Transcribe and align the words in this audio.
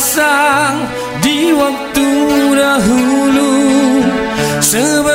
pasang 0.00 0.88
di 1.20 1.52
waktu 1.52 2.08
dahulu. 2.56 3.52
Sebab 4.64 5.09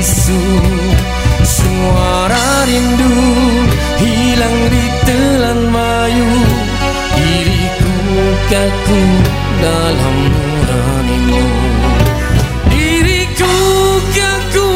bisu 0.00 0.40
Suara 1.44 2.64
rindu 2.64 3.12
hilang 4.00 4.58
di 4.72 4.84
telan 5.04 5.60
mayu. 5.68 6.32
Diriku 7.16 7.96
kaku 8.48 9.02
dalam 9.60 10.16
nuranimu 10.32 11.44
Diriku 12.72 13.56
kaku. 14.16 14.72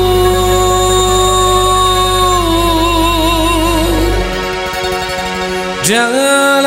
Jangan 5.88 6.64